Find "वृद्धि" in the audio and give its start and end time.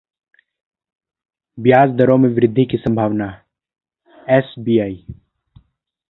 2.29-2.65